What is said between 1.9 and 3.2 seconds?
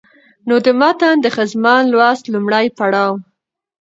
لوست لومړى پړاو